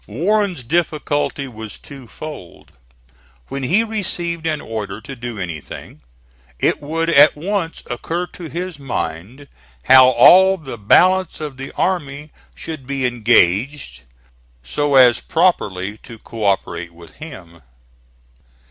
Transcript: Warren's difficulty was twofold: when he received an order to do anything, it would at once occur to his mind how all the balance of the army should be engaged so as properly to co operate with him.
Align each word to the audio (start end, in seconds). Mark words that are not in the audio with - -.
Warren's 0.07 0.63
difficulty 0.63 1.47
was 1.47 1.77
twofold: 1.77 2.71
when 3.49 3.61
he 3.61 3.83
received 3.83 4.47
an 4.47 4.59
order 4.59 4.99
to 4.99 5.15
do 5.15 5.37
anything, 5.37 6.01
it 6.59 6.81
would 6.81 7.07
at 7.07 7.35
once 7.35 7.83
occur 7.85 8.25
to 8.25 8.49
his 8.49 8.79
mind 8.79 9.47
how 9.83 10.07
all 10.09 10.57
the 10.57 10.79
balance 10.79 11.39
of 11.39 11.57
the 11.57 11.71
army 11.73 12.31
should 12.55 12.87
be 12.87 13.05
engaged 13.05 14.01
so 14.63 14.95
as 14.95 15.19
properly 15.19 15.99
to 15.99 16.17
co 16.17 16.45
operate 16.45 16.95
with 16.95 17.11
him. 17.17 17.61